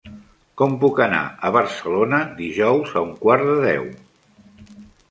[0.61, 1.19] Com puc anar
[1.49, 3.89] a Barcelona dijous a un quart de deu?